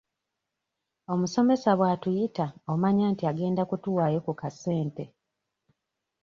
[1.13, 5.05] Omusomesa bw'atuyita omanya nti agenda kutuwaayo ku ka sente.